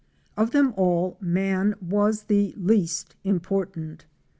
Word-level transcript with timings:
Of 0.35 0.49
them 0.49 0.73
all, 0.77 1.15
man 1.19 1.75
was 1.79 2.23
the 2.23 2.55
least 2.57 3.15
important. 3.23 4.07